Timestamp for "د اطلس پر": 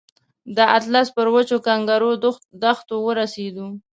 0.55-1.27